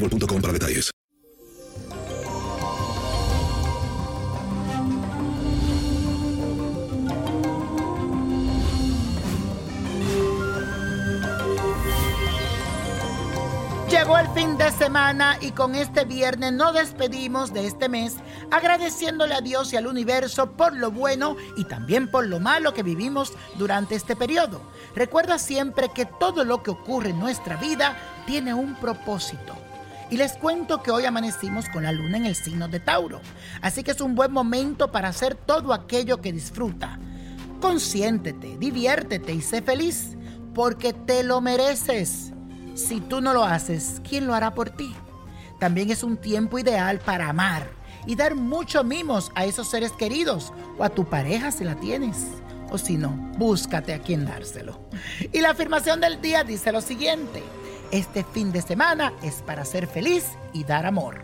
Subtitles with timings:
[0.00, 0.90] para detalles.
[13.90, 18.16] Llegó el fin de semana y con este viernes nos despedimos de este mes
[18.50, 22.82] agradeciéndole a Dios y al universo por lo bueno y también por lo malo que
[22.82, 24.60] vivimos durante este periodo.
[24.94, 29.67] Recuerda siempre que todo lo que ocurre en nuestra vida tiene un propósito.
[30.10, 33.20] Y les cuento que hoy amanecimos con la luna en el signo de Tauro,
[33.60, 36.98] así que es un buen momento para hacer todo aquello que disfruta.
[37.60, 40.16] Consiéntete, diviértete y sé feliz,
[40.54, 42.32] porque te lo mereces.
[42.74, 44.94] Si tú no lo haces, ¿quién lo hará por ti?
[45.60, 47.68] También es un tiempo ideal para amar
[48.06, 52.16] y dar muchos mimos a esos seres queridos o a tu pareja si la tienes.
[52.70, 54.80] O si no, búscate a quien dárselo.
[55.32, 57.42] Y la afirmación del día dice lo siguiente.
[57.90, 61.22] Este fin de semana es para ser feliz y dar amor.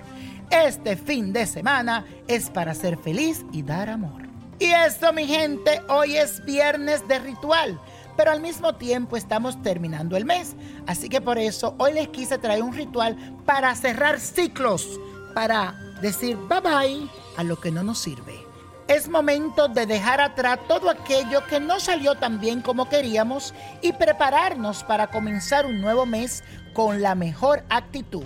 [0.51, 4.23] Este fin de semana es para ser feliz y dar amor.
[4.59, 7.79] Y esto, mi gente, hoy es viernes de ritual,
[8.17, 10.55] pero al mismo tiempo estamos terminando el mes.
[10.87, 14.99] Así que por eso hoy les quise traer un ritual para cerrar ciclos,
[15.35, 18.44] para decir bye bye a lo que no nos sirve.
[18.87, 23.93] Es momento de dejar atrás todo aquello que no salió tan bien como queríamos y
[23.95, 28.25] prepararnos para comenzar un nuevo mes con la mejor actitud.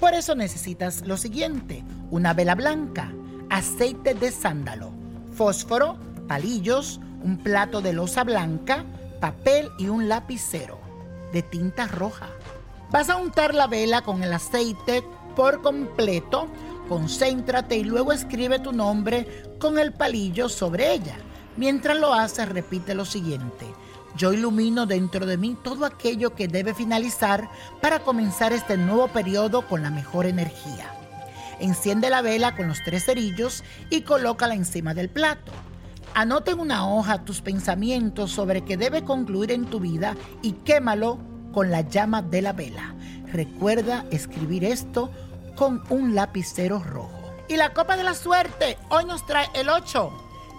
[0.00, 3.12] Por eso necesitas lo siguiente, una vela blanca,
[3.50, 4.92] aceite de sándalo,
[5.34, 8.86] fósforo, palillos, un plato de losa blanca,
[9.20, 10.78] papel y un lapicero
[11.32, 12.28] de tinta roja.
[12.90, 15.04] Vas a untar la vela con el aceite
[15.36, 16.48] por completo,
[16.88, 19.26] concéntrate y luego escribe tu nombre
[19.60, 21.16] con el palillo sobre ella.
[21.56, 23.66] Mientras lo haces, repite lo siguiente.
[24.16, 27.48] Yo ilumino dentro de mí todo aquello que debe finalizar
[27.80, 30.92] para comenzar este nuevo periodo con la mejor energía.
[31.60, 35.52] Enciende la vela con los tres cerillos y colócala encima del plato.
[36.14, 41.18] Anota en una hoja tus pensamientos sobre qué debe concluir en tu vida y quémalo
[41.52, 42.94] con la llama de la vela.
[43.32, 45.10] Recuerda escribir esto
[45.58, 47.10] con un lapicero rojo.
[47.48, 50.12] Y la copa de la suerte hoy nos trae el 8,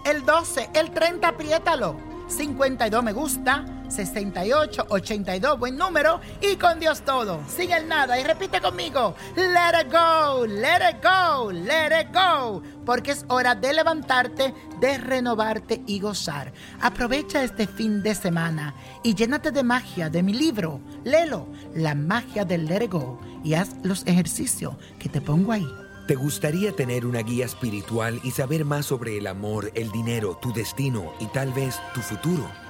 [0.05, 1.95] el 12, el 30, apriétalo.
[2.27, 8.23] 52 me gusta, 68, 82, buen número y con Dios todo, sin el nada y
[8.23, 13.73] repite conmigo, let it go, let it go, let it go, porque es hora de
[13.73, 16.53] levantarte, de renovarte y gozar.
[16.81, 22.45] Aprovecha este fin de semana y llénate de magia de mi libro, léelo, La magia
[22.45, 25.67] del let it go y haz los ejercicios que te pongo ahí.
[26.07, 30.51] ¿Te gustaría tener una guía espiritual y saber más sobre el amor, el dinero, tu
[30.51, 32.49] destino y tal vez tu futuro?